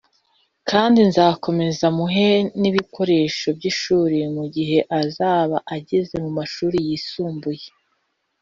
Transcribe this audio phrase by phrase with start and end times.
[0.69, 2.29] Kandi nzakomeza muhe
[2.61, 7.65] n’ibikoresho by’ishuli mu gihe azaba ageze mu mashuli yisumbuye